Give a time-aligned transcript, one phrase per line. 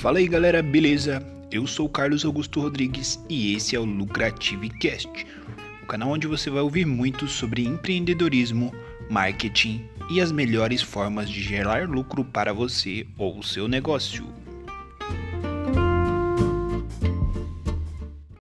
[0.00, 1.20] Fala aí galera, beleza?
[1.50, 5.26] Eu sou Carlos Augusto Rodrigues e esse é o Lucrative Cast,
[5.82, 8.72] o canal onde você vai ouvir muito sobre empreendedorismo,
[9.10, 14.24] marketing e as melhores formas de gerar lucro para você ou seu negócio.